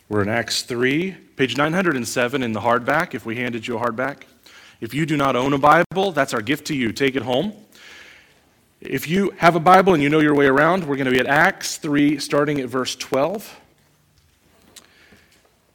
[0.08, 4.24] We're in Acts 3, page 907 in the hardback, if we handed you a hardback.
[4.80, 6.90] If you do not own a Bible, that's our gift to you.
[6.90, 7.52] Take it home.
[8.80, 11.20] If you have a Bible and you know your way around, we're going to be
[11.20, 13.60] at Acts 3, starting at verse 12.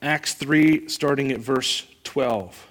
[0.08, 2.68] Acts 3, starting at verse 12.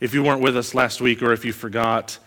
[0.00, 2.18] If you weren't with us last week or if you forgot,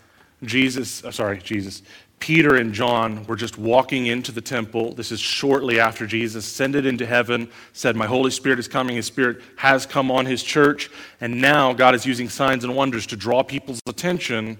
[0.42, 1.82] Jesus, uh, sorry, Jesus,
[2.22, 4.92] Peter and John were just walking into the temple.
[4.94, 8.94] This is shortly after Jesus ascended into heaven, said, My Holy Spirit is coming.
[8.94, 10.88] His Spirit has come on His church.
[11.20, 14.56] And now God is using signs and wonders to draw people's attention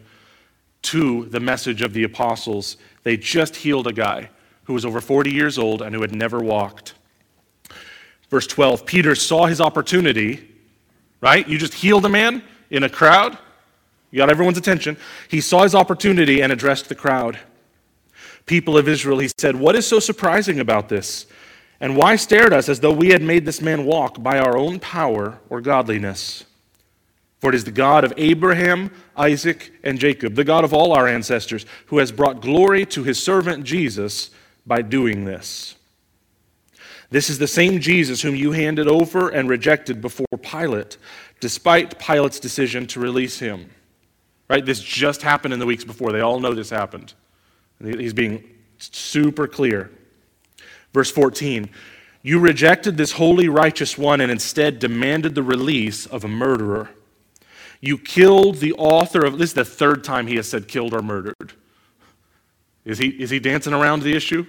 [0.83, 2.79] to the message of the apostles.
[3.05, 4.31] They just healed a guy
[4.65, 6.95] who was over 40 years old and who had never walked.
[8.29, 10.51] Verse 12 Peter saw his opportunity,
[11.21, 11.47] right?
[11.47, 13.39] You just healed a man in a crowd.
[14.11, 14.97] You got everyone's attention.
[15.29, 17.39] He saw his opportunity and addressed the crowd.
[18.47, 21.27] People of Israel, he said, What is so surprising about this?
[21.81, 24.57] And why stare at us as though we had made this man walk by our
[24.57, 26.45] own power or godliness?
[27.41, 31.09] For it is the God of Abraham, Isaac, and Jacob, the God of all our
[31.09, 34.31] ancestors, who has brought glory to his servant Jesus
[34.65, 35.75] by doing this.
[37.11, 40.99] This is the same Jesus whom you handed over and rejected before Pilate,
[41.41, 43.69] despite Pilate's decision to release him.
[44.49, 44.65] Right?
[44.65, 46.13] This just happened in the weeks before.
[46.13, 47.13] They all know this happened.
[47.83, 48.45] He's being
[48.79, 49.91] super clear.
[50.93, 51.69] Verse 14
[52.23, 56.91] You rejected this holy, righteous one and instead demanded the release of a murderer.
[57.81, 61.03] You killed the author of this is the third time he has said killed or
[61.03, 61.53] murdered.
[62.85, 64.47] Is he, is he dancing around the issue?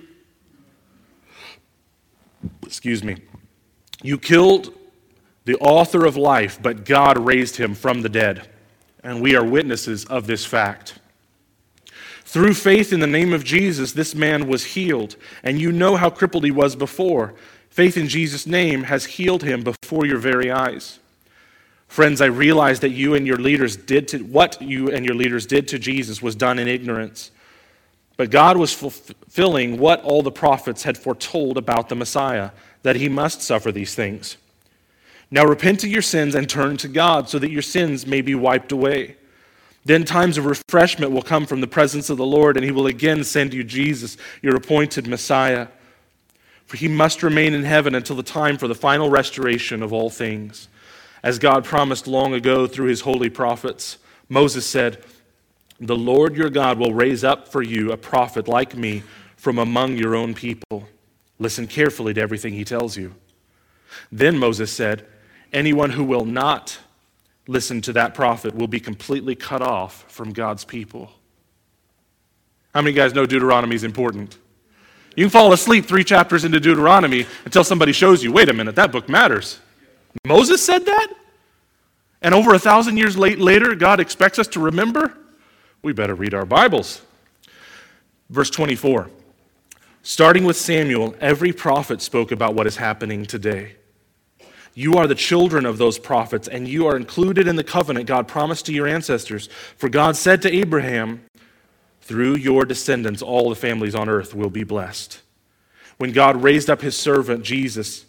[2.64, 3.18] Excuse me.
[4.02, 4.74] You killed
[5.46, 8.50] the author of life, but God raised him from the dead.
[9.04, 11.00] And we are witnesses of this fact.
[12.34, 15.18] Through faith in the name of Jesus, this man was healed.
[15.44, 17.36] And you know how crippled he was before.
[17.70, 20.98] Faith in Jesus' name has healed him before your very eyes.
[21.88, 25.46] Friends, I realize that you and your leaders did to, what you and your leaders
[25.46, 27.30] did to Jesus was done in ignorance.
[28.18, 32.50] But God was fulfilling what all the prophets had foretold about the Messiah,
[32.82, 34.38] that he must suffer these things.
[35.30, 38.34] Now repent of your sins and turn to God so that your sins may be
[38.34, 39.18] wiped away.
[39.86, 42.88] Then times of refreshment will come from the presence of the Lord, and he will
[42.88, 45.68] again send you Jesus, your appointed Messiah.
[46.66, 50.10] For he must remain in heaven until the time for the final restoration of all
[50.10, 50.70] things.
[51.22, 53.98] As God promised long ago through his holy prophets,
[54.30, 55.04] Moses said,
[55.80, 59.04] The Lord your God will raise up for you a prophet like me
[59.36, 60.88] from among your own people.
[61.40, 63.16] Listen carefully to everything he tells you.
[64.12, 65.06] Then Moses said,
[65.52, 66.80] Anyone who will not
[67.48, 71.12] listen to that prophet will be completely cut off from God's people.
[72.74, 74.38] How many guys know Deuteronomy is important?
[75.16, 78.76] You can fall asleep three chapters into Deuteronomy until somebody shows you, wait a minute,
[78.76, 79.60] that book matters.
[80.26, 81.14] Moses said that?
[82.22, 85.16] And over a thousand years late, later, God expects us to remember?
[85.82, 87.02] We better read our Bibles.
[88.30, 89.10] Verse 24.
[90.02, 93.76] Starting with Samuel, every prophet spoke about what is happening today.
[94.76, 98.28] You are the children of those prophets, and you are included in the covenant God
[98.28, 99.48] promised to your ancestors.
[99.78, 101.26] For God said to Abraham,
[102.02, 105.22] Through your descendants, all the families on earth will be blessed.
[105.98, 108.06] When God raised up his servant Jesus,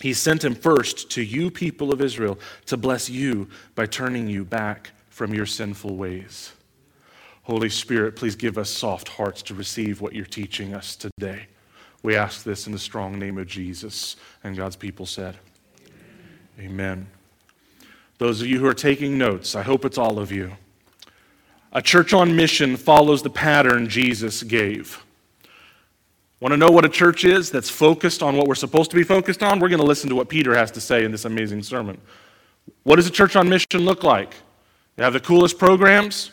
[0.00, 4.44] he sent him first to you, people of Israel, to bless you by turning you
[4.44, 6.52] back from your sinful ways.
[7.44, 11.46] Holy Spirit, please give us soft hearts to receive what you're teaching us today.
[12.02, 14.16] We ask this in the strong name of Jesus.
[14.44, 15.36] And God's people said,
[16.58, 17.06] Amen.
[18.18, 20.52] Those of you who are taking notes, I hope it's all of you.
[21.72, 25.04] A church on mission follows the pattern Jesus gave.
[26.40, 29.02] Want to know what a church is that's focused on what we're supposed to be
[29.02, 29.60] focused on?
[29.60, 32.00] We're going to listen to what Peter has to say in this amazing sermon.
[32.84, 34.34] What does a church on mission look like?
[34.96, 36.32] They have the coolest programs.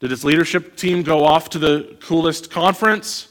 [0.00, 3.28] Did its leadership team go off to the coolest conference?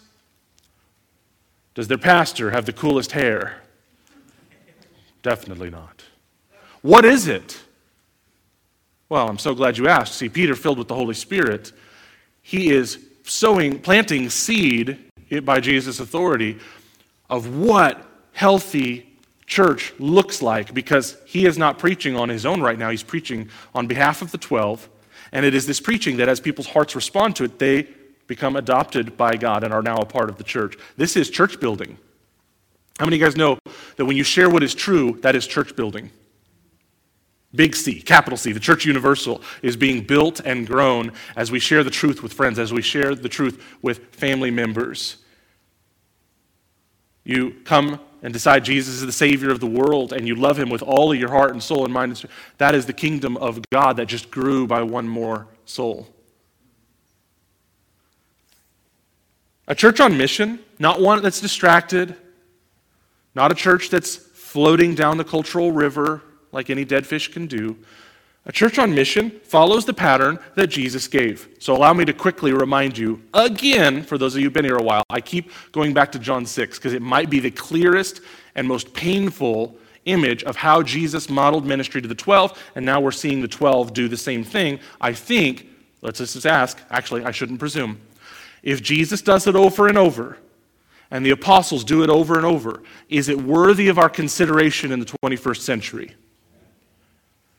[1.76, 3.62] Does their pastor have the coolest hair?
[5.22, 6.04] Definitely not.
[6.82, 7.60] What is it?
[9.10, 10.16] Well, I'm so glad you asked.
[10.16, 11.72] See, Peter, filled with the Holy Spirit,
[12.42, 15.00] he is sowing, planting seed
[15.44, 16.60] by Jesus' authority
[17.30, 22.78] of what healthy church looks like because he is not preaching on his own right
[22.78, 22.90] now.
[22.90, 24.90] He's preaching on behalf of the 12.
[25.32, 27.88] And it is this preaching that as people's hearts respond to it, they
[28.28, 30.78] become adopted by God and are now a part of the church.
[30.98, 31.98] This is church building.
[33.00, 33.60] How many of you guys know
[33.96, 36.10] that when you share what is true, that is church building?
[37.56, 41.84] Big C, capital C, the church universal is being built and grown as we share
[41.84, 45.18] the truth with friends, as we share the truth with family members.
[47.24, 50.70] You come and decide Jesus is the Savior of the world and you love Him
[50.70, 52.24] with all of your heart and soul and mind.
[52.58, 56.08] That is the kingdom of God that just grew by one more soul.
[59.68, 62.16] A church on mission, not one that's distracted,
[63.38, 67.78] not a church that's floating down the cultural river like any dead fish can do.
[68.48, 71.48] A church on mission follows the pattern that Jesus gave.
[71.60, 74.78] So allow me to quickly remind you again, for those of you who've been here
[74.78, 78.22] a while, I keep going back to John 6 because it might be the clearest
[78.56, 83.12] and most painful image of how Jesus modeled ministry to the 12, and now we're
[83.12, 84.80] seeing the 12 do the same thing.
[85.00, 85.68] I think,
[86.02, 88.02] let's just ask, actually, I shouldn't presume.
[88.64, 90.40] If Jesus does it over and over,
[91.12, 95.00] and the apostles do it over and over, is it worthy of our consideration in
[95.00, 96.16] the 21st century?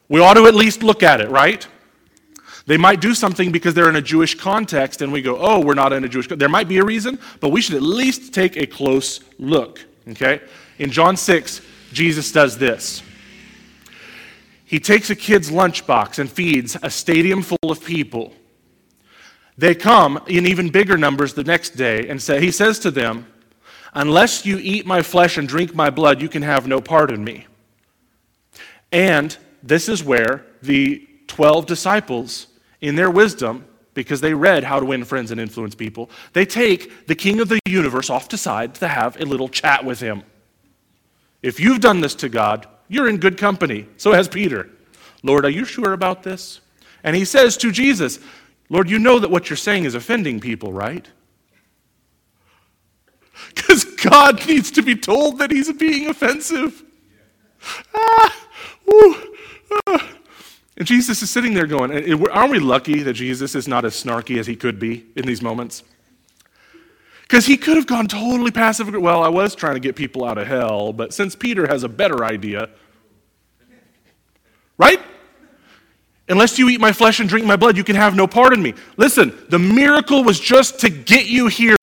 [0.08, 1.66] We ought to at least look at it, right?
[2.66, 5.74] They might do something because they're in a Jewish context, and we go, oh, we're
[5.74, 6.40] not in a Jewish context.
[6.40, 10.40] There might be a reason, but we should at least take a close look, okay?
[10.78, 11.62] In John 6,
[11.92, 13.02] Jesus does this.
[14.64, 18.34] He takes a kid's lunchbox and feeds a stadium full of people.
[19.56, 23.26] They come in even bigger numbers the next day and say, He says to them,
[23.94, 27.24] Unless you eat my flesh and drink my blood, you can have no part in
[27.24, 27.46] me.
[28.92, 32.46] And this is where the 12 disciples,
[32.80, 33.64] in their wisdom,
[33.94, 37.48] because they read how to win friends and influence people, they take the king of
[37.48, 40.22] the universe off to side to have a little chat with him.
[41.42, 43.88] If you've done this to God, you're in good company.
[43.96, 44.70] So has Peter.
[45.22, 46.60] Lord, are you sure about this?
[47.02, 48.20] And he says to Jesus,
[48.68, 51.08] Lord, you know that what you're saying is offending people, right?
[53.54, 56.82] Because God needs to be told that he's being offensive.
[57.94, 58.46] Ah,
[59.86, 60.08] ah.
[60.76, 61.90] And Jesus is sitting there going,
[62.30, 65.42] Aren't we lucky that Jesus is not as snarky as he could be in these
[65.42, 65.82] moments?
[67.22, 68.94] Because he could have gone totally passive.
[68.94, 71.88] Well, I was trying to get people out of hell, but since Peter has a
[71.88, 72.70] better idea,
[74.78, 75.00] right?
[76.28, 78.62] Unless you eat my flesh and drink my blood, you can have no part in
[78.62, 78.74] me.
[78.96, 81.76] Listen, the miracle was just to get you here,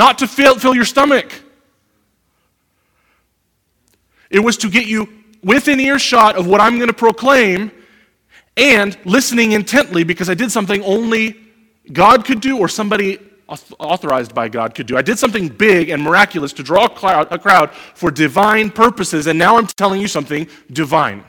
[0.00, 1.30] not to fill, fill your stomach.
[4.30, 5.06] It was to get you
[5.42, 7.70] within earshot of what I'm going to proclaim
[8.56, 11.36] and listening intently because I did something only
[11.92, 13.18] God could do or somebody
[13.78, 14.96] authorized by God could do.
[14.96, 19.26] I did something big and miraculous to draw a crowd, a crowd for divine purposes,
[19.26, 21.24] and now I'm telling you something divine.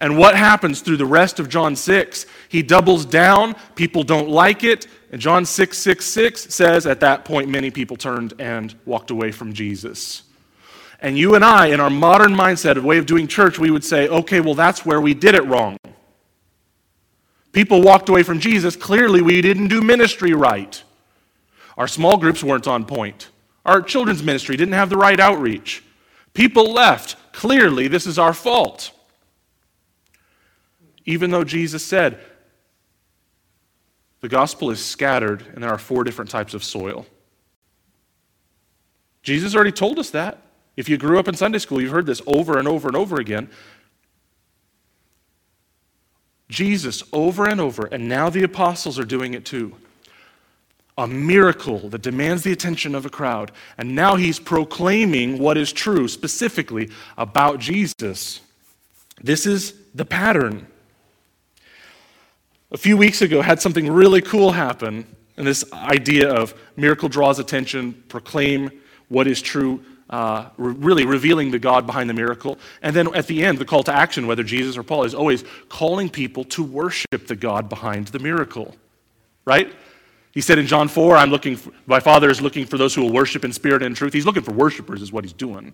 [0.00, 2.26] And what happens through the rest of John 6?
[2.48, 7.24] He doubles down, people don't like it, and John 6 6 6 says, At that
[7.24, 10.22] point, many people turned and walked away from Jesus.
[11.02, 13.84] And you and I, in our modern mindset of way of doing church, we would
[13.84, 15.78] say, okay, well, that's where we did it wrong.
[17.52, 18.76] People walked away from Jesus.
[18.76, 20.82] Clearly, we didn't do ministry right.
[21.78, 23.30] Our small groups weren't on point.
[23.64, 25.82] Our children's ministry didn't have the right outreach.
[26.34, 27.16] People left.
[27.32, 28.92] Clearly, this is our fault.
[31.10, 32.20] Even though Jesus said,
[34.20, 37.04] the gospel is scattered and there are four different types of soil.
[39.24, 40.38] Jesus already told us that.
[40.76, 43.18] If you grew up in Sunday school, you've heard this over and over and over
[43.18, 43.50] again.
[46.48, 49.74] Jesus over and over, and now the apostles are doing it too.
[50.96, 53.50] A miracle that demands the attention of a crowd.
[53.78, 56.88] And now he's proclaiming what is true specifically
[57.18, 58.40] about Jesus.
[59.20, 60.68] This is the pattern.
[62.72, 65.04] A few weeks ago, had something really cool happen,
[65.36, 68.70] and this idea of miracle draws attention, proclaim
[69.08, 72.58] what is true uh, really revealing the God behind the miracle.
[72.82, 75.44] And then at the end, the call to action, whether Jesus or Paul, is always
[75.68, 78.74] calling people to worship the God behind the miracle.
[79.44, 79.72] Right?
[80.32, 83.02] He said in John 4, I'm looking for, my Father is looking for those who
[83.02, 84.12] will worship in spirit and truth.
[84.12, 85.72] He's looking for worshipers, is what he's doing.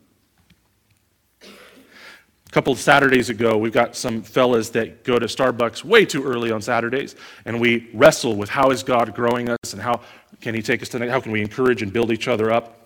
[2.47, 6.25] A couple of Saturdays ago, we've got some fellas that go to Starbucks way too
[6.25, 10.00] early on Saturdays, and we wrestle with how is God growing us and how
[10.41, 12.76] can He take us to how can we encourage and build each other up.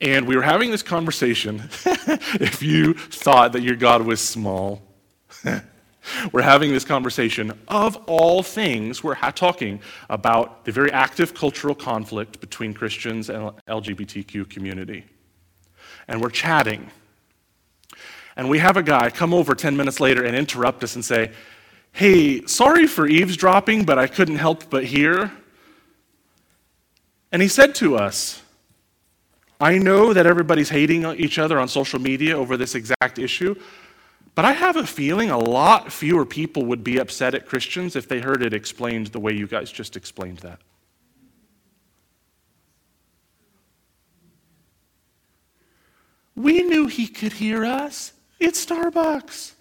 [0.00, 1.62] And we were having this conversation.
[2.40, 4.82] if you thought that your God was small,
[6.32, 7.52] we're having this conversation.
[7.68, 9.80] Of all things, we're talking
[10.10, 15.04] about the very active cultural conflict between Christians and LGBTQ community.
[16.08, 16.90] And we're chatting.
[18.36, 21.32] And we have a guy come over 10 minutes later and interrupt us and say,
[21.92, 25.30] Hey, sorry for eavesdropping, but I couldn't help but hear.
[27.30, 28.42] And he said to us,
[29.60, 33.54] I know that everybody's hating each other on social media over this exact issue,
[34.34, 38.08] but I have a feeling a lot fewer people would be upset at Christians if
[38.08, 40.58] they heard it explained the way you guys just explained that.
[46.34, 48.12] We knew he could hear us.
[48.40, 49.52] It's Starbucks.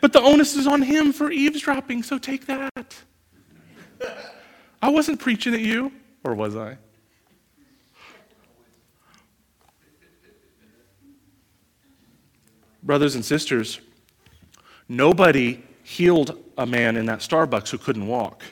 [0.00, 2.94] But the onus is on him for eavesdropping, so take that.
[4.82, 5.92] I wasn't preaching at you,
[6.22, 6.76] or was I?
[12.82, 13.80] Brothers and sisters,
[14.90, 18.42] nobody healed a man in that Starbucks who couldn't walk.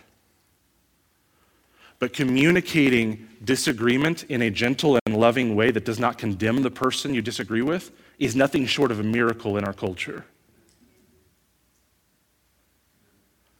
[1.98, 7.12] But communicating disagreement in a gentle and loving way that does not condemn the person
[7.12, 7.90] you disagree with
[8.24, 10.24] is nothing short of a miracle in our culture.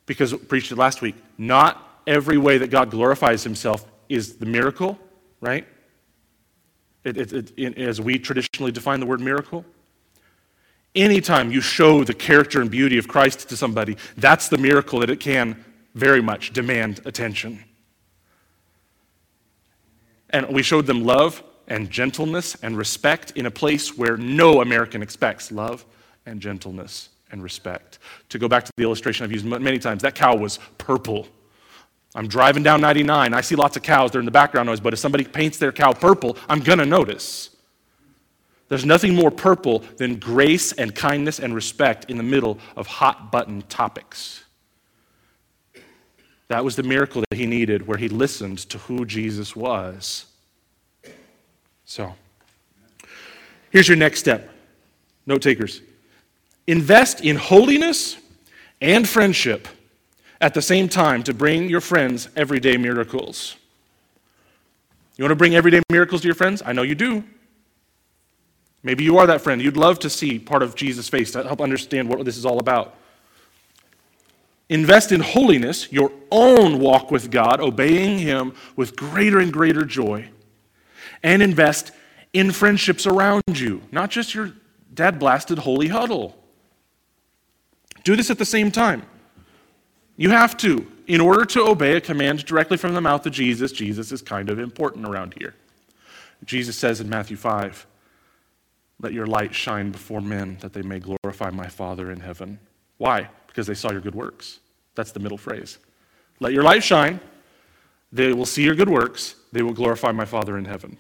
[0.07, 4.99] Because, preached it last week, not every way that God glorifies himself is the miracle,
[5.41, 5.67] right?
[7.03, 9.65] It, it, it, as we traditionally define the word miracle.
[10.95, 15.11] Anytime you show the character and beauty of Christ to somebody, that's the miracle that
[15.11, 15.65] it can
[15.95, 17.65] very much demand attention.
[20.31, 25.03] And we showed them love and gentleness and respect in a place where no American
[25.03, 25.85] expects love
[26.27, 27.99] and gentleness and respect.
[28.31, 31.27] To go back to the illustration I've used many times, that cow was purple.
[32.15, 33.33] I'm driving down 99.
[33.33, 34.11] I see lots of cows.
[34.11, 36.87] They're in the background noise, but if somebody paints their cow purple, I'm going to
[36.87, 37.51] notice.
[38.69, 43.31] There's nothing more purple than grace and kindness and respect in the middle of hot
[43.31, 44.45] button topics.
[46.49, 50.27] That was the miracle that he needed, where he listened to who Jesus was.
[51.85, 52.15] So,
[53.71, 54.51] here's your next step.
[55.27, 55.83] Note takers
[56.67, 58.17] invest in holiness
[58.81, 59.69] and friendship
[60.41, 63.57] at the same time to bring your friends everyday miracles.
[65.17, 66.63] You want to bring everyday miracles to your friends?
[66.65, 67.23] I know you do.
[68.83, 69.63] Maybe you are that friend.
[69.63, 72.59] You'd love to see part of Jesus' face to help understand what this is all
[72.59, 72.97] about.
[74.69, 80.29] Invest in holiness, your own walk with God, obeying Him with greater and greater joy.
[81.23, 81.93] And invest
[82.33, 84.53] in friendships around you, not just your
[84.95, 86.37] dad blasted holy huddle.
[88.05, 89.05] Do this at the same time.
[90.17, 90.87] You have to.
[91.07, 94.51] In order to obey a command directly from the mouth of Jesus, Jesus is kind
[94.51, 95.55] of important around here.
[96.45, 97.87] Jesus says in Matthew 5,
[99.01, 102.59] let your light shine before men that they may glorify my Father in heaven.
[102.99, 103.29] Why?
[103.49, 104.61] Because they saw your good works.
[104.95, 105.79] That's the middle phrase.
[106.39, 107.21] Let your light shine.
[108.13, 109.35] They will see your good works.
[109.51, 110.99] They will glorify my Father in heaven.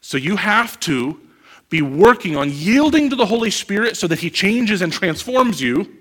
[0.00, 1.20] So you have to
[1.68, 5.96] be working on yielding to the Holy Spirit so that He changes and transforms you.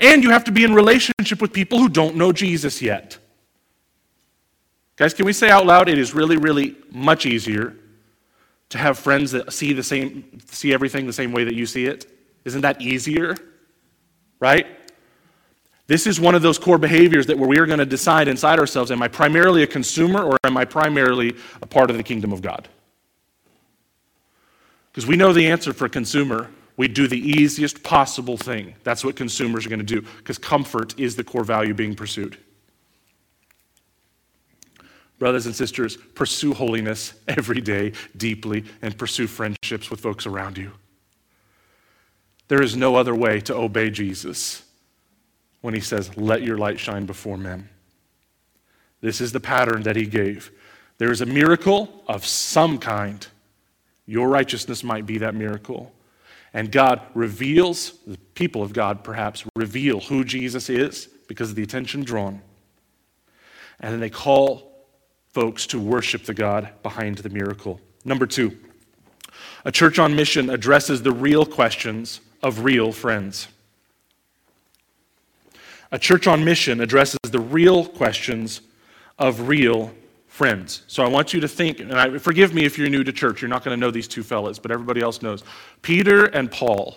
[0.00, 3.18] And you have to be in relationship with people who don't know Jesus yet.
[4.96, 7.76] Guys, can we say out loud, it is really, really much easier
[8.70, 11.86] to have friends that see the same see everything the same way that you see
[11.86, 12.06] it?
[12.44, 13.36] Isn't that easier?
[14.40, 14.66] Right?
[15.86, 18.58] This is one of those core behaviors that where we are going to decide inside
[18.58, 18.90] ourselves.
[18.90, 22.42] Am i primarily a consumer or am i primarily a part of the kingdom of
[22.42, 22.68] god
[25.00, 29.02] because we know the answer for a consumer we do the easiest possible thing that's
[29.02, 32.36] what consumers are going to do because comfort is the core value being pursued
[35.20, 40.72] Brothers and sisters, pursue holiness every day deeply and pursue friendships with folks around you.
[42.48, 44.62] There is no other way to obey Jesus
[45.60, 47.68] when he says, Let your light shine before men.
[49.02, 50.50] This is the pattern that he gave.
[50.96, 53.24] There is a miracle of some kind.
[54.10, 55.92] Your righteousness might be that miracle.
[56.52, 61.62] And God reveals, the people of God perhaps reveal who Jesus is because of the
[61.62, 62.42] attention drawn.
[63.78, 64.84] And then they call
[65.32, 67.80] folks to worship the God behind the miracle.
[68.04, 68.58] Number two,
[69.64, 73.46] a church on mission addresses the real questions of real friends.
[75.92, 78.60] A church on mission addresses the real questions
[79.20, 79.94] of real
[80.30, 80.84] friends.
[80.86, 83.42] So I want you to think, and I, forgive me if you're new to church,
[83.42, 85.42] you're not going to know these two fellas, but everybody else knows.
[85.82, 86.96] Peter and Paul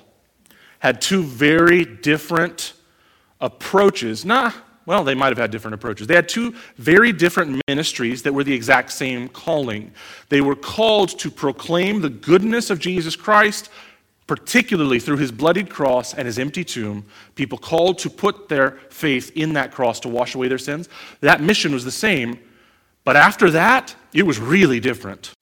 [0.79, 2.73] had two very different
[3.41, 4.23] approaches.
[4.23, 4.51] Nah,
[4.85, 6.05] well, they might have had different approaches.
[6.05, 9.91] They had two very different ministries that were the exact same calling.
[10.29, 13.69] They were called to proclaim the goodness of Jesus Christ,
[14.27, 17.03] particularly through his bloodied cross and his empty tomb.
[17.33, 20.87] People called to put their faith in that cross to wash away their sins.
[21.21, 22.39] That mission was the same,
[23.03, 25.33] but after that, it was really different.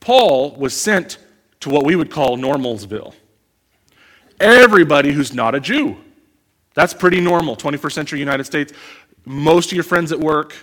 [0.00, 1.18] Paul was sent
[1.60, 3.14] to what we would call Normalsville.
[4.38, 5.96] Everybody who's not a Jew.
[6.74, 8.72] That's pretty normal, 21st century United States.
[9.24, 10.54] Most of your friends at work,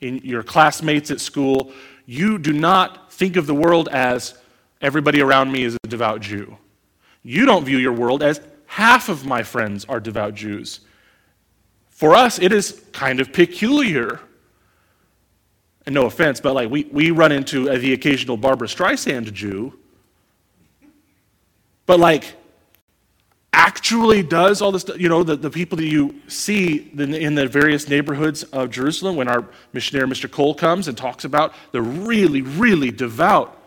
[0.00, 1.72] in your classmates at school,
[2.06, 4.38] you do not think of the world as
[4.80, 6.56] everybody around me is a devout Jew.
[7.22, 10.80] You don't view your world as half of my friends are devout Jews.
[11.90, 14.20] For us, it is kind of peculiar.
[15.88, 19.72] And no offense, but like we, we run into uh, the occasional Barbra Streisand Jew.
[21.86, 22.34] But like,
[23.54, 27.34] actually does all this, you know, the, the people that you see in the, in
[27.34, 30.30] the various neighborhoods of Jerusalem when our missionary, Mr.
[30.30, 33.58] Cole, comes and talks about the really, really devout.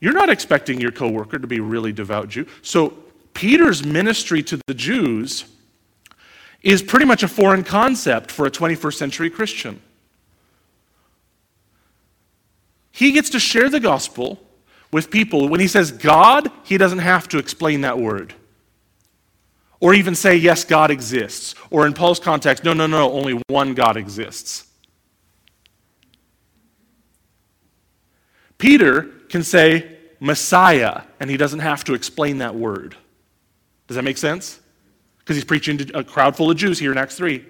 [0.00, 2.46] You're not expecting your coworker to be really devout Jew.
[2.62, 2.94] So
[3.34, 5.44] Peter's ministry to the Jews
[6.62, 9.82] is pretty much a foreign concept for a 21st century Christian.
[12.92, 14.38] He gets to share the gospel
[14.92, 15.48] with people.
[15.48, 18.34] When he says God, he doesn't have to explain that word.
[19.80, 21.54] Or even say, yes, God exists.
[21.70, 24.66] Or in Paul's context, no, no, no, only one God exists.
[28.58, 32.94] Peter can say Messiah, and he doesn't have to explain that word.
[33.86, 34.60] Does that make sense?
[35.18, 37.42] Because he's preaching to a crowd full of Jews here in Acts 3.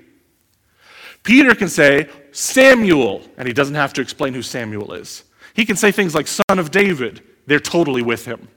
[1.25, 5.25] Peter can say Samuel, and he doesn't have to explain who Samuel is.
[5.61, 7.21] He can say things like son of David.
[7.45, 8.49] They're totally with him.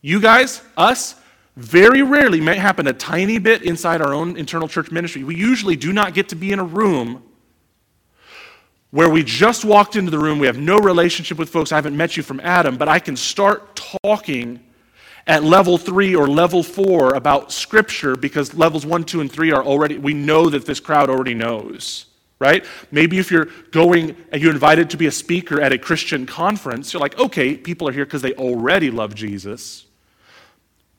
[0.00, 1.16] You guys, us,
[1.56, 5.24] very rarely may happen a tiny bit inside our own internal church ministry.
[5.24, 7.24] We usually do not get to be in a room
[8.92, 11.96] where we just walked into the room, we have no relationship with folks, I haven't
[11.96, 14.60] met you from Adam, but I can start talking
[15.26, 19.64] at level three or level four about scripture because levels one, two, and three are
[19.64, 22.06] already, we know that this crowd already knows,
[22.40, 22.64] right?
[22.90, 26.92] Maybe if you're going and you're invited to be a speaker at a Christian conference,
[26.92, 29.86] you're like, okay, people are here because they already love Jesus.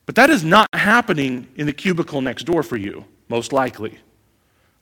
[0.06, 3.98] But that is not happening in the cubicle next door for you, most likely.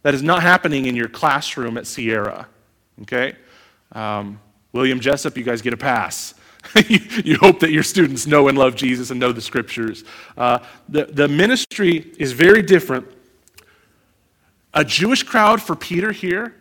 [0.03, 2.47] That is not happening in your classroom at Sierra,
[3.03, 3.35] okay?
[3.93, 4.41] Um,
[4.73, 6.35] William Jessup, you guys get a pass.
[6.89, 10.05] you, hope that your students know and love Jesus and know the scriptures.
[10.37, 10.59] Uh,
[10.89, 13.07] the, the ministry is very different.
[14.73, 16.55] A Jewish crowd for Peter here,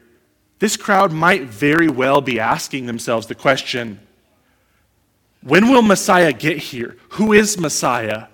[0.60, 4.00] this crowd might very well be asking themselves the question
[5.42, 6.98] when will Messiah get here?
[7.12, 8.26] Who is Messiah?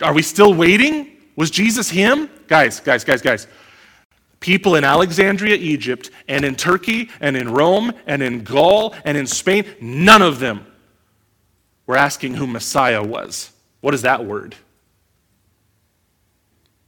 [0.00, 1.16] Are we still waiting?
[1.36, 2.30] Was Jesus him?
[2.46, 3.46] Guys, guys, guys, guys.
[4.40, 9.26] People in Alexandria, Egypt, and in Turkey, and in Rome, and in Gaul, and in
[9.26, 10.64] Spain, none of them
[11.86, 13.50] we're asking who Messiah was.
[13.80, 14.54] What is that word?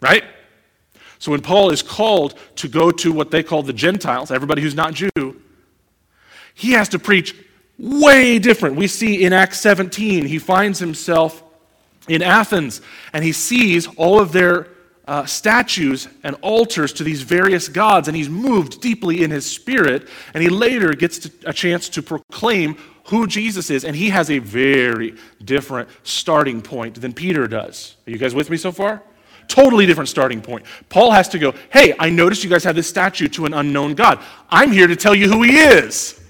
[0.01, 0.25] Right?
[1.21, 4.75] So when Paul is called to go to what they call the Gentiles, everybody who's
[4.75, 5.41] not Jew,
[6.55, 7.37] he has to preach
[7.79, 8.77] way different.
[8.77, 11.43] We see in Acts 17, he finds himself
[12.09, 12.81] in Athens
[13.13, 14.69] and he sees all of their
[15.07, 20.09] uh, statues and altars to these various gods, and he's moved deeply in his spirit.
[20.35, 22.77] And he later gets to, a chance to proclaim
[23.09, 27.97] who Jesus is, and he has a very different starting point than Peter does.
[28.07, 29.03] Are you guys with me so far?
[29.51, 30.65] Totally different starting point.
[30.89, 33.95] Paul has to go, Hey, I noticed you guys have this statue to an unknown
[33.95, 34.21] God.
[34.49, 36.21] I'm here to tell you who he is.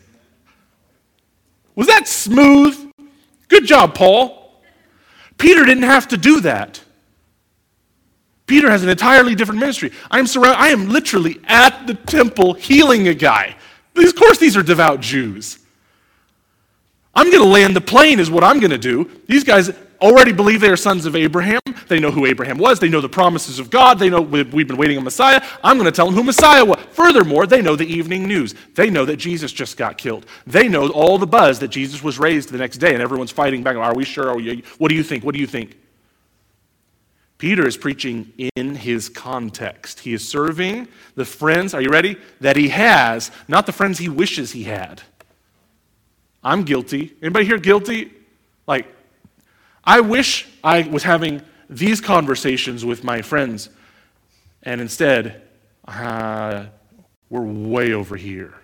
[1.74, 2.90] Was that smooth?
[3.48, 4.62] Good job, Paul.
[5.36, 6.82] Peter didn't have to do that.
[8.46, 9.92] Peter has an entirely different ministry.
[10.10, 13.54] I am surrounded, I am literally at the temple healing a guy.
[13.96, 15.58] Of course, these are devout Jews.
[17.14, 19.10] I'm going to land the plane, is what I'm going to do.
[19.26, 21.60] These guys already believe they are sons of Abraham.
[21.88, 22.78] They know who Abraham was.
[22.78, 23.98] They know the promises of God.
[23.98, 25.42] They know we've been waiting on Messiah.
[25.62, 26.80] I'm going to tell them who Messiah was.
[26.92, 28.54] Furthermore, they know the evening news.
[28.74, 30.26] They know that Jesus just got killed.
[30.46, 33.62] They know all the buzz that Jesus was raised the next day, and everyone's fighting
[33.62, 33.76] back.
[33.76, 34.28] Are we sure?
[34.28, 35.24] Are we, what do you think?
[35.24, 35.76] What do you think?
[37.38, 40.00] Peter is preaching in his context.
[40.00, 42.18] He is serving the friends, are you ready?
[42.42, 45.00] That he has, not the friends he wishes he had.
[46.44, 47.14] I'm guilty.
[47.22, 48.12] Anybody here guilty?
[48.66, 48.86] Like,
[49.84, 53.70] I wish I was having these conversations with my friends,
[54.62, 55.42] and instead,
[55.86, 56.66] uh,
[57.28, 58.54] we're way over here.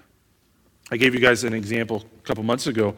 [0.90, 2.94] I gave you guys an example a couple months ago.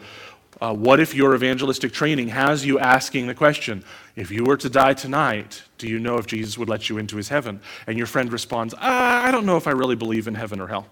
[0.60, 3.84] Uh, what if your evangelistic training has you asking the question,
[4.16, 7.16] if you were to die tonight, do you know if Jesus would let you into
[7.16, 7.60] his heaven?
[7.86, 10.86] And your friend responds, I don't know if I really believe in heaven or hell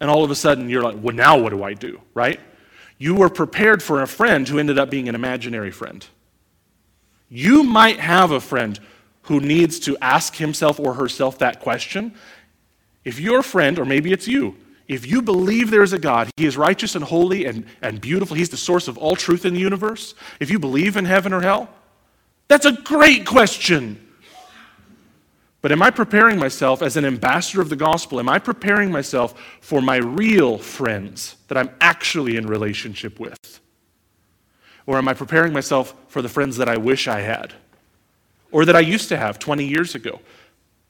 [0.00, 2.38] and all of a sudden you're like, well, now what do I do, right?
[2.98, 6.06] You were prepared for a friend who ended up being an imaginary friend.
[7.28, 8.78] You might have a friend
[9.22, 12.14] who needs to ask himself or herself that question.
[13.04, 16.46] If your friend, or maybe it's you, if you believe there is a God, He
[16.46, 19.60] is righteous and holy and, and beautiful, He's the source of all truth in the
[19.60, 20.14] universe.
[20.40, 21.70] If you believe in heaven or hell,
[22.48, 24.03] that's a great question.
[25.64, 28.20] But am I preparing myself as an ambassador of the gospel?
[28.20, 33.38] Am I preparing myself for my real friends that I'm actually in relationship with?
[34.84, 37.54] Or am I preparing myself for the friends that I wish I had?
[38.52, 40.20] Or that I used to have 20 years ago?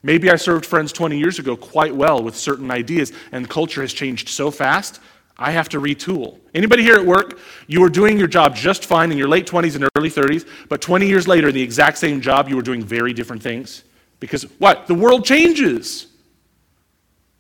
[0.03, 3.93] Maybe I served friends 20 years ago quite well with certain ideas, and culture has
[3.93, 4.99] changed so fast,
[5.39, 6.41] I have to retool.
[6.53, 9.77] Anybody here at work, you were doing your job just fine in your late 20s
[9.77, 12.83] and early 30s, but 20 years later, in the exact same job, you were doing
[12.83, 13.85] very different things?
[14.25, 14.87] Because what?
[14.87, 16.07] The world changes.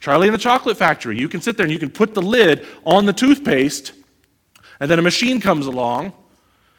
[0.01, 2.67] Charlie and the Chocolate Factory, you can sit there and you can put the lid
[2.85, 3.93] on the toothpaste,
[4.79, 6.13] and then a machine comes along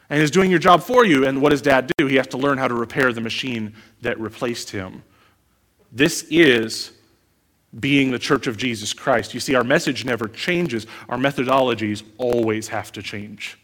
[0.08, 1.26] and is doing your job for you.
[1.26, 2.06] And what does dad do?
[2.06, 5.02] He has to learn how to repair the machine that replaced him.
[5.90, 6.92] This is
[7.80, 9.34] being the church of Jesus Christ.
[9.34, 13.58] You see, our message never changes, our methodologies always have to change.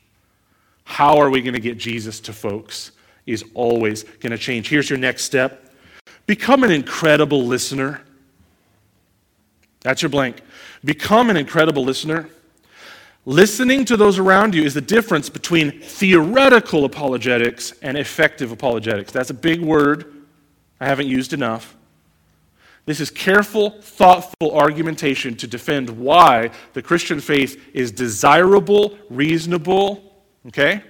[0.82, 2.90] How are we going to get Jesus to folks
[3.26, 4.68] is always going to change.
[4.68, 5.61] Here's your next step
[6.32, 8.00] become an incredible listener.
[9.80, 10.40] That's your blank.
[10.82, 12.26] Become an incredible listener.
[13.26, 19.12] Listening to those around you is the difference between theoretical apologetics and effective apologetics.
[19.12, 20.10] That's a big word
[20.80, 21.76] I haven't used enough.
[22.86, 30.82] This is careful, thoughtful argumentation to defend why the Christian faith is desirable, reasonable, okay?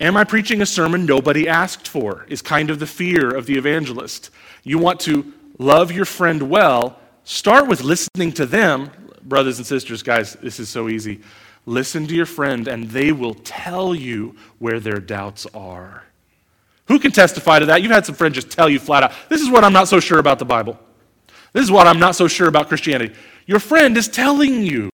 [0.00, 2.24] Am I preaching a sermon nobody asked for?
[2.28, 4.30] Is kind of the fear of the evangelist.
[4.62, 8.90] You want to love your friend well, start with listening to them.
[9.22, 11.20] Brothers and sisters, guys, this is so easy.
[11.66, 16.04] Listen to your friend, and they will tell you where their doubts are.
[16.86, 17.82] Who can testify to that?
[17.82, 20.00] You've had some friends just tell you flat out, this is what I'm not so
[20.00, 20.78] sure about the Bible.
[21.52, 23.14] This is what I'm not so sure about Christianity.
[23.46, 24.90] Your friend is telling you.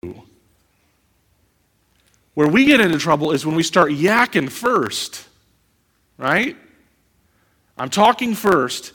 [2.35, 5.27] Where we get into trouble is when we start yakking first,
[6.19, 6.57] right?
[7.79, 8.93] I'm talking first,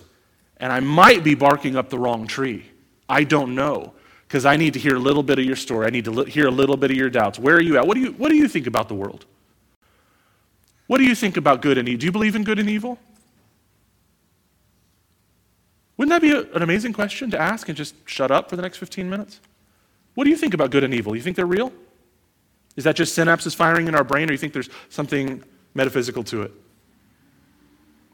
[0.57, 2.65] and I might be barking up the wrong tree.
[3.07, 3.93] I don't know
[4.27, 5.87] because I need to hear a little bit of your story.
[5.87, 7.39] I need to hear a little bit of your doubts.
[7.39, 7.87] Where are you at?
[7.87, 9.25] What do you, what do you think about the world?
[10.87, 11.99] What do you think about good and evil?
[11.99, 12.99] Do you believe in good and evil?
[15.97, 18.61] Wouldn't that be a, an amazing question to ask and just shut up for the
[18.61, 19.39] next 15 minutes?
[20.13, 21.15] What do you think about good and evil?
[21.15, 21.73] You think they're real?
[22.79, 26.23] Is that just synapses firing in our brain, or do you think there's something metaphysical
[26.23, 26.53] to it?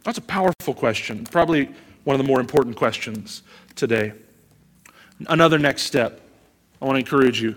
[0.04, 1.24] That's a powerful question.
[1.26, 1.70] Probably
[2.04, 3.44] one of the more important questions
[3.76, 4.14] today.
[5.28, 6.20] Another next step.
[6.82, 7.56] I want to encourage you.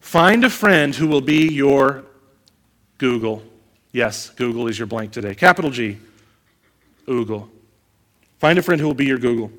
[0.00, 2.04] Find a friend who will be your
[2.98, 3.42] Google.
[3.92, 5.34] Yes, Google is your blank today.
[5.34, 5.96] Capital G,
[7.06, 7.48] Google.
[8.40, 9.50] Find a friend who will be your Google.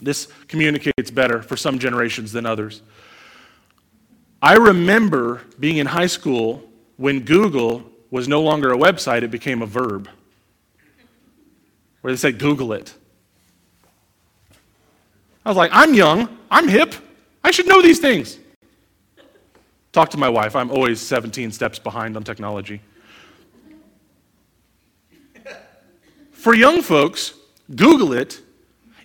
[0.00, 2.80] This communicates better for some generations than others.
[4.42, 6.62] I remember being in high school
[6.96, 10.08] when Google was no longer a website, it became a verb.
[12.00, 12.94] Where they said, Google it.
[15.44, 16.94] I was like, I'm young, I'm hip,
[17.42, 18.38] I should know these things.
[19.92, 22.80] Talk to my wife, I'm always 17 steps behind on technology.
[26.32, 27.34] For young folks,
[27.74, 28.40] Google it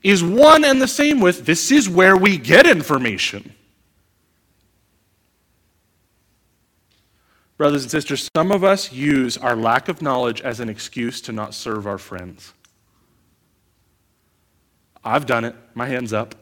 [0.03, 3.53] is one and the same with this is where we get information.
[7.57, 11.31] Brothers and sisters, some of us use our lack of knowledge as an excuse to
[11.31, 12.53] not serve our friends.
[15.03, 15.55] I've done it.
[15.73, 16.35] My hand's up.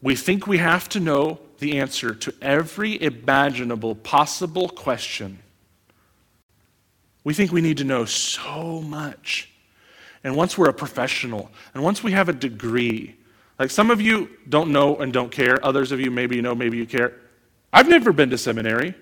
[0.00, 5.38] We think we have to know the answer to every imaginable possible question
[7.24, 9.48] we think we need to know so much.
[10.24, 13.16] And once we're a professional, and once we have a degree,
[13.58, 16.54] like some of you don't know and don't care, others of you maybe you know,
[16.54, 17.14] maybe you care.
[17.72, 18.94] I've never been to seminary.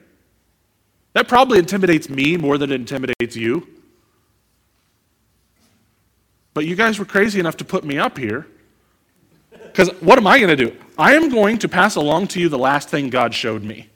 [1.13, 3.67] That probably intimidates me more than it intimidates you.
[6.55, 8.47] But you guys were crazy enough to put me up here.
[9.51, 10.77] Because what am I going to do?
[10.99, 13.89] I am going to pass along to you the last thing God showed me.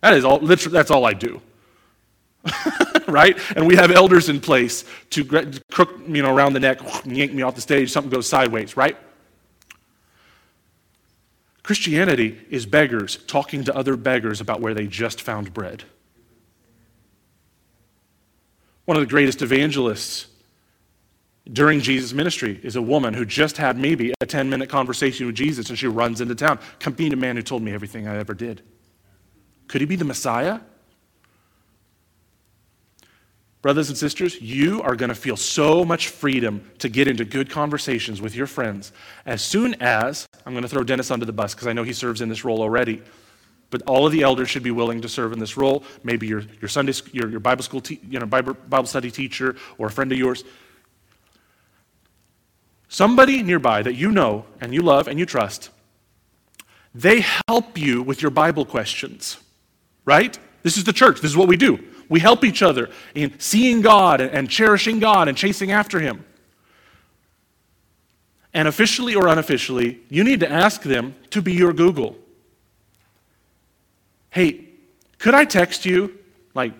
[0.00, 1.40] That is all, literally, that's all I do.
[3.08, 3.38] right?
[3.56, 5.24] And we have elders in place to
[5.72, 8.96] crook, you know, around the neck, yank me off the stage, something goes sideways, right?
[11.66, 15.82] Christianity is beggars talking to other beggars about where they just found bread.
[18.84, 20.28] One of the greatest evangelists
[21.52, 25.34] during Jesus' ministry is a woman who just had maybe a 10 minute conversation with
[25.34, 26.60] Jesus and she runs into town.
[26.78, 28.62] Come meet a man who told me everything I ever did.
[29.66, 30.60] Could he be the Messiah?
[33.62, 37.50] Brothers and sisters, you are going to feel so much freedom to get into good
[37.50, 38.92] conversations with your friends
[39.24, 41.92] as soon as, I'm going to throw Dennis under the bus because I know he
[41.92, 43.02] serves in this role already,
[43.70, 45.82] but all of the elders should be willing to serve in this role.
[46.04, 49.56] Maybe your, your Sunday, your, your Bible school, te- you know, Bible, Bible study teacher
[49.78, 50.44] or a friend of yours.
[52.88, 55.70] Somebody nearby that you know and you love and you trust,
[56.94, 59.38] they help you with your Bible questions,
[60.04, 60.38] right?
[60.62, 61.20] This is the church.
[61.20, 61.82] This is what we do.
[62.08, 66.24] We help each other in seeing God and cherishing God and chasing after Him.
[68.54, 72.16] And officially or unofficially, you need to ask them to be your Google.
[74.30, 74.68] Hey,
[75.18, 76.18] could I text you
[76.54, 76.72] like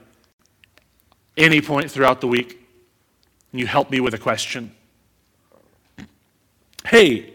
[1.37, 2.67] any point throughout the week
[3.53, 4.75] and you help me with a question?
[6.87, 7.33] Hey,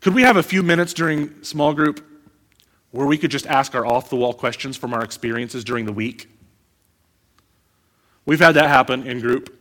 [0.00, 2.04] could we have a few minutes during small group
[2.92, 5.92] where we could just ask our off the wall questions from our experiences during the
[5.92, 6.28] week?
[8.26, 9.58] We've had that happen in group.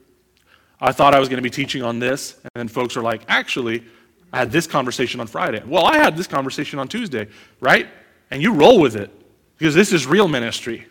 [0.79, 3.23] I thought I was going to be teaching on this, and then folks are like,
[3.27, 3.83] actually,
[4.31, 5.63] I had this conversation on Friday.
[5.65, 7.27] Well, I had this conversation on Tuesday,
[7.59, 7.87] right?
[8.31, 9.11] And you roll with it
[9.57, 10.87] because this is real ministry.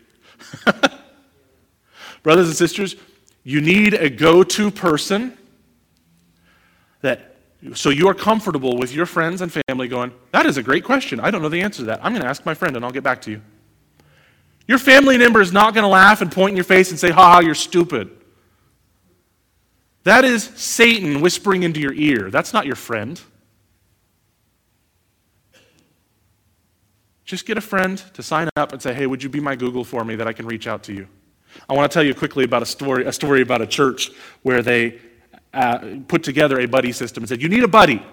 [2.22, 2.96] Brothers and sisters,
[3.42, 5.36] you need a go to person
[7.00, 7.32] that
[7.74, 11.20] so you are comfortable with your friends and family going, that is a great question.
[11.20, 12.00] I don't know the answer to that.
[12.02, 13.42] I'm going to ask my friend and I'll get back to you.
[14.66, 17.10] Your family member is not going to laugh and point in your face and say,
[17.10, 18.10] ha ha, you're stupid.
[20.04, 22.30] That is Satan whispering into your ear.
[22.30, 23.20] That's not your friend.
[27.24, 29.84] Just get a friend to sign up and say, hey, would you be my Google
[29.84, 31.06] for me that I can reach out to you?
[31.68, 34.10] I want to tell you quickly about a story, a story about a church
[34.42, 34.98] where they
[35.54, 38.04] uh, put together a buddy system and said, You need a buddy.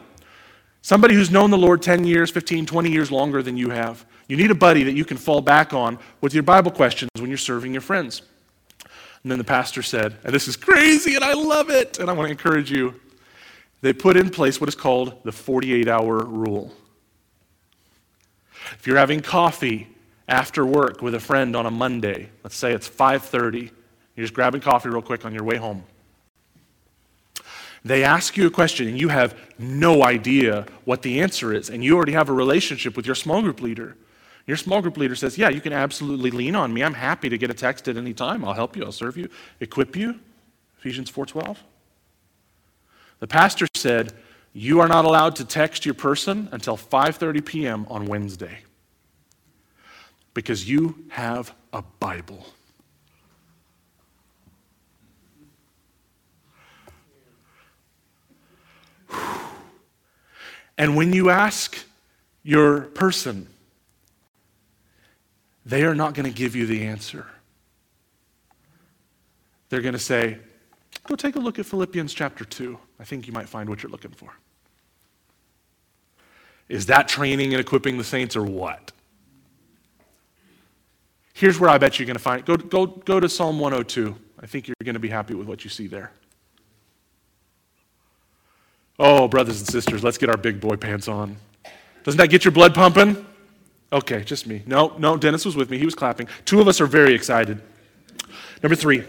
[0.82, 4.06] Somebody who's known the Lord 10 years, 15, 20 years longer than you have.
[4.30, 7.30] You need a buddy that you can fall back on with your Bible questions when
[7.30, 8.22] you're serving your friends.
[9.24, 12.14] And then the pastor said, and this is crazy and I love it, and I
[12.14, 12.94] want to encourage you.
[13.82, 16.72] They put in place what is called the 48 hour rule.
[18.74, 19.88] If you're having coffee
[20.28, 23.72] after work with a friend on a Monday, let's say it's 5:30,
[24.16, 25.84] you're just grabbing coffee real quick on your way home.
[27.84, 31.84] They ask you a question and you have no idea what the answer is, and
[31.84, 33.96] you already have a relationship with your small group leader.
[34.50, 36.84] Your small group leader says, Yeah, you can absolutely lean on me.
[36.84, 38.44] I'm happy to get a text at any time.
[38.44, 40.20] I'll help you, I'll serve you, equip you.
[40.80, 41.58] Ephesians 4:12.
[43.20, 44.12] The pastor said,
[44.52, 47.86] You are not allowed to text your person until 5:30 p.m.
[47.92, 48.62] on Wednesday.
[50.34, 52.48] Because you have a Bible.
[60.76, 61.78] And when you ask
[62.42, 63.48] your person,
[65.70, 67.28] they are not going to give you the answer.
[69.70, 70.40] They're going to say,
[71.08, 72.78] Go take a look at Philippians chapter 2.
[73.00, 74.30] I think you might find what you're looking for.
[76.68, 78.92] Is that training and equipping the saints or what?
[81.34, 82.46] Here's where I bet you're going to find it.
[82.46, 84.16] Go, go, go to Psalm 102.
[84.42, 86.12] I think you're going to be happy with what you see there.
[89.00, 91.38] Oh, brothers and sisters, let's get our big boy pants on.
[92.04, 93.26] Doesn't that get your blood pumping?
[93.92, 94.62] Okay, just me.
[94.66, 95.78] No, no, Dennis was with me.
[95.78, 96.28] He was clapping.
[96.46, 97.62] Two of us are very excited.
[98.62, 99.04] Number three,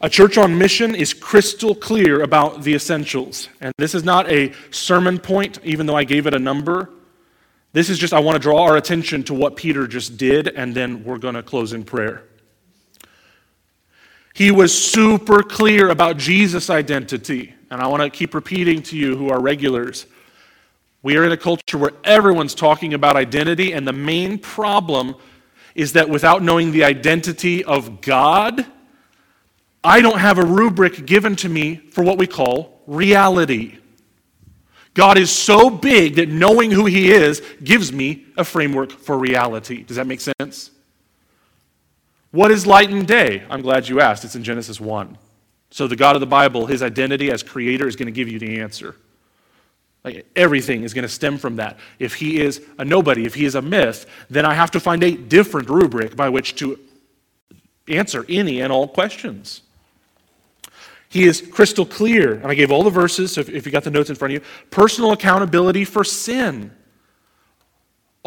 [0.00, 3.48] a church on mission is crystal clear about the essentials.
[3.60, 6.90] And this is not a sermon point, even though I gave it a number.
[7.72, 10.74] This is just, I want to draw our attention to what Peter just did, and
[10.74, 12.24] then we're going to close in prayer.
[14.32, 17.54] He was super clear about Jesus' identity.
[17.70, 20.06] And I want to keep repeating to you who are regulars.
[21.02, 25.14] We are in a culture where everyone's talking about identity, and the main problem
[25.74, 28.66] is that without knowing the identity of God,
[29.84, 33.78] I don't have a rubric given to me for what we call reality.
[34.94, 39.84] God is so big that knowing who He is gives me a framework for reality.
[39.84, 40.72] Does that make sense?
[42.32, 43.44] What is light and day?
[43.48, 44.24] I'm glad you asked.
[44.24, 45.16] It's in Genesis 1.
[45.70, 48.38] So, the God of the Bible, his identity as creator, is going to give you
[48.38, 48.96] the answer.
[50.04, 51.78] Like, everything is going to stem from that.
[51.98, 55.02] If he is a nobody, if he is a myth, then I have to find
[55.02, 56.78] a different rubric by which to
[57.88, 59.62] answer any and all questions.
[61.08, 63.84] He is crystal clear, and I gave all the verses, so if, if you got
[63.84, 64.48] the notes in front of you.
[64.70, 66.70] Personal accountability for sin.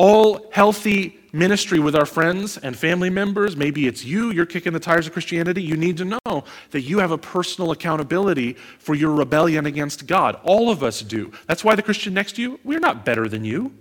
[0.04, 4.80] All healthy ministry with our friends and family members, maybe it's you, you're kicking the
[4.80, 9.12] tires of Christianity, you need to know that you have a personal accountability for your
[9.12, 10.40] rebellion against God.
[10.42, 11.32] All of us do.
[11.46, 13.76] That's why the Christian next to you, we're not better than you.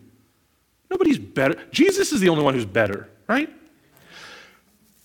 [0.91, 1.55] Nobody's better.
[1.71, 3.49] Jesus is the only one who's better, right?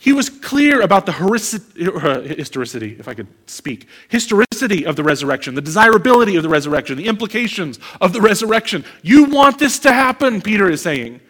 [0.05, 5.55] He was clear about the uh, historicity, if I could speak, historicity of the resurrection,
[5.55, 8.85] the desirability of the resurrection, the implications of the resurrection.
[9.01, 11.21] You want this to happen, Peter is saying.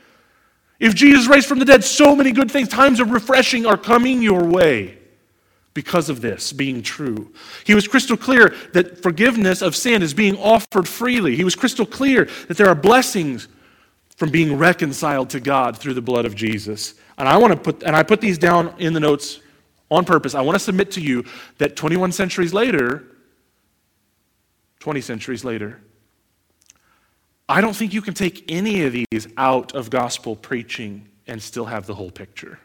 [0.77, 4.21] If Jesus raised from the dead, so many good things, times of refreshing are coming
[4.21, 4.97] your way
[5.73, 7.31] because of this being true.
[7.63, 11.37] He was crystal clear that forgiveness of sin is being offered freely.
[11.37, 13.47] He was crystal clear that there are blessings
[14.17, 16.95] from being reconciled to God through the blood of Jesus.
[17.17, 19.39] And I want to put, and I put these down in the notes
[19.89, 20.35] on purpose.
[20.35, 21.23] I want to submit to you
[21.57, 23.03] that 21 centuries later,
[24.79, 25.81] 20 centuries later,
[27.47, 31.65] I don't think you can take any of these out of gospel preaching and still
[31.65, 32.59] have the whole picture.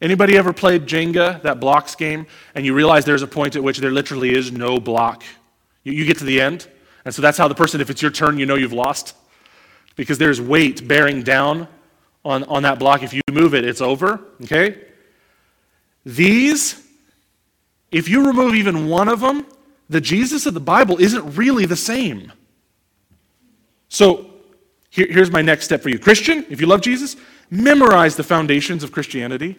[0.00, 3.78] Anybody ever played Jenga, that blocks game, and you realize there's a point at which
[3.78, 5.22] there literally is no block?
[5.84, 6.68] You, you get to the end,
[7.04, 9.14] and so that's how the person, if it's your turn, you know you've lost.
[9.94, 11.68] Because there's weight bearing down
[12.24, 13.02] on, on that block.
[13.02, 14.20] If you move it, it's over.
[14.44, 14.82] Okay?
[16.04, 16.86] These,
[17.90, 19.46] if you remove even one of them,
[19.88, 22.32] the Jesus of the Bible isn't really the same.
[23.88, 24.30] So
[24.90, 25.98] here, here's my next step for you.
[25.98, 27.16] Christian, if you love Jesus,
[27.50, 29.56] memorize the foundations of Christianity.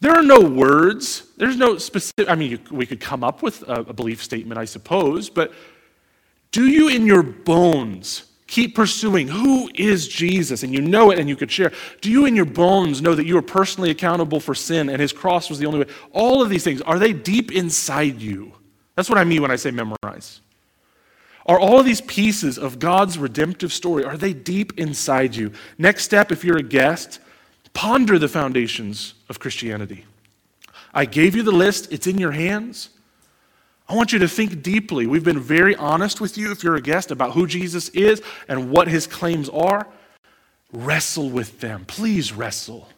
[0.00, 1.24] There are no words.
[1.36, 4.58] There's no specific, I mean, you, we could come up with a, a belief statement,
[4.58, 5.52] I suppose, but
[6.50, 11.28] do you in your bones Keep pursuing who is Jesus, and you know it and
[11.28, 11.72] you could share.
[12.00, 15.12] Do you in your bones know that you are personally accountable for sin and his
[15.12, 15.92] cross was the only way?
[16.12, 18.52] All of these things, are they deep inside you?
[18.94, 20.40] That's what I mean when I say memorize.
[21.46, 25.52] Are all of these pieces of God's redemptive story, are they deep inside you?
[25.78, 27.20] Next step, if you're a guest,
[27.72, 30.06] ponder the foundations of Christianity.
[30.94, 32.90] I gave you the list, it's in your hands.
[33.88, 35.06] I want you to think deeply.
[35.06, 38.70] We've been very honest with you, if you're a guest, about who Jesus is and
[38.70, 39.86] what his claims are.
[40.72, 41.84] Wrestle with them.
[41.86, 42.88] Please wrestle.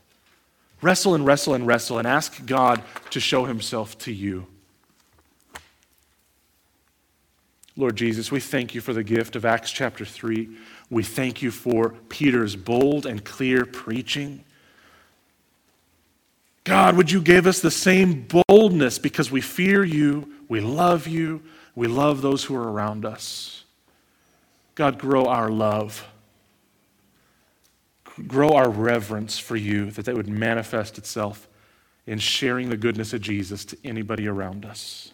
[0.81, 4.46] Wrestle and wrestle and wrestle and ask God to show himself to you.
[7.77, 10.48] Lord Jesus, we thank you for the gift of Acts chapter 3.
[10.90, 14.44] We thank you for Peter's bold and clear preaching.
[16.64, 21.42] God, would you give us the same boldness because we fear you we love you.
[21.74, 23.64] We love those who are around us.
[24.74, 26.06] God, grow our love.
[28.26, 31.48] Grow our reverence for you, that that would manifest itself
[32.06, 35.12] in sharing the goodness of Jesus to anybody around us.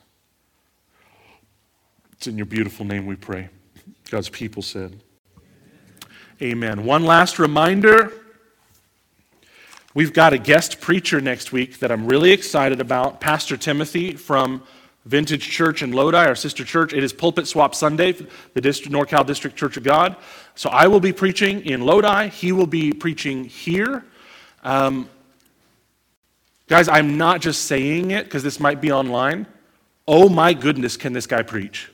[2.13, 3.49] It's in your beautiful name we pray.
[4.11, 5.01] God's people said,
[6.41, 6.85] Amen.
[6.85, 8.13] One last reminder.
[9.93, 14.63] We've got a guest preacher next week that I'm really excited about, Pastor Timothy from
[15.05, 16.95] Vintage Church in Lodi, our sister church.
[16.95, 20.17] It is Pulpit Swap Sunday, the district, NorCal District Church of God.
[20.55, 22.29] So I will be preaching in Lodi.
[22.29, 24.05] He will be preaching here.
[24.63, 25.09] Um,
[26.69, 29.47] guys, I'm not just saying it because this might be online.
[30.09, 31.91] Oh my goodness, can this guy preach?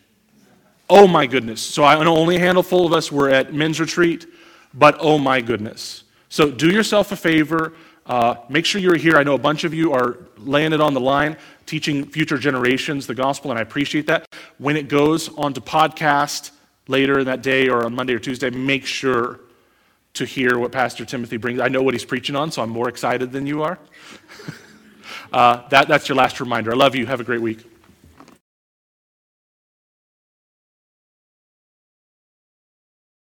[0.88, 1.60] Oh my goodness.
[1.60, 4.26] So I know only a handful of us were at men's retreat,
[4.72, 6.04] but oh my goodness.
[6.28, 7.72] So do yourself a favor.
[8.06, 9.16] Uh, make sure you're here.
[9.16, 11.36] I know a bunch of you are laying it on the line
[11.70, 14.26] teaching future generations the gospel, and I appreciate that.
[14.58, 16.50] When it goes onto podcast
[16.88, 19.38] later in that day or on Monday or Tuesday, make sure
[20.14, 21.60] to hear what Pastor Timothy brings.
[21.60, 23.78] I know what he's preaching on, so I'm more excited than you are.
[25.32, 26.72] uh, that, that's your last reminder.
[26.72, 27.06] I love you.
[27.06, 27.69] Have a great week.